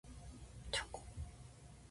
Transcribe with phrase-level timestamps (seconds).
[0.71, 1.03] チョコ